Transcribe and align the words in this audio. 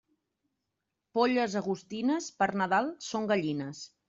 Polles 1.19 1.57
agostines, 1.61 2.31
per 2.41 2.49
Nadal 2.63 2.91
són 3.11 3.31
gallines. 3.35 3.85